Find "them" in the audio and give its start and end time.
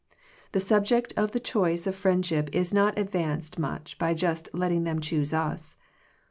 4.83-4.99